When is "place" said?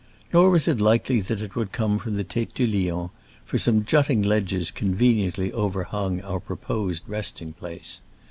7.53-8.01